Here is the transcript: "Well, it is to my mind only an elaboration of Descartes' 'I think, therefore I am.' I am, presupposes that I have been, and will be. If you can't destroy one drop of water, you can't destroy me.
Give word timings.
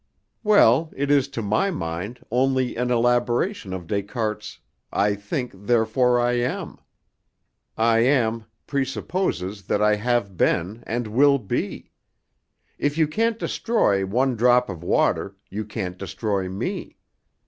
"Well, 0.43 0.91
it 0.95 1.11
is 1.11 1.27
to 1.27 1.43
my 1.43 1.69
mind 1.69 2.25
only 2.31 2.75
an 2.75 2.89
elaboration 2.89 3.71
of 3.71 3.85
Descartes' 3.85 4.57
'I 4.91 5.13
think, 5.13 5.51
therefore 5.53 6.19
I 6.19 6.31
am.' 6.37 6.79
I 7.77 7.99
am, 7.99 8.45
presupposes 8.65 9.67
that 9.67 9.79
I 9.79 9.97
have 9.97 10.35
been, 10.37 10.83
and 10.87 11.05
will 11.05 11.37
be. 11.37 11.91
If 12.79 12.97
you 12.97 13.07
can't 13.07 13.37
destroy 13.37 14.03
one 14.03 14.35
drop 14.35 14.71
of 14.71 14.83
water, 14.83 15.35
you 15.51 15.65
can't 15.65 15.99
destroy 15.99 16.49
me. 16.49 16.97